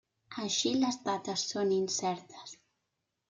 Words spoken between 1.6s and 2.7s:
incertes.